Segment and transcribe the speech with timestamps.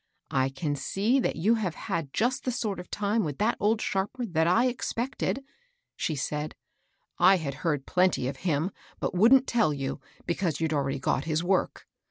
[0.31, 3.77] "I can see that you have had just the sort of time with that old
[3.81, 6.03] sliarper that I expected," 102 MABEL BOSS.
[6.03, 6.55] she said.
[7.19, 11.43] ^^I had heard plenty of him, but wouldn't tell you, because you'd already got his
[11.43, 11.85] work.